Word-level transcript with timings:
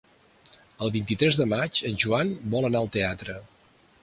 El 0.85 0.93
vint-i-tres 0.95 1.37
de 1.41 1.47
maig 1.53 1.83
en 1.91 2.01
Joan 2.05 2.35
vol 2.57 2.71
anar 2.71 2.83
al 2.85 2.93
teatre. 2.97 3.39